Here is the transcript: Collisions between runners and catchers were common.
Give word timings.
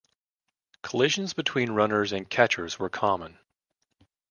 Collisions 0.81 1.33
between 1.35 1.69
runners 1.73 2.11
and 2.11 2.27
catchers 2.27 2.79
were 2.79 2.89
common. 2.89 3.37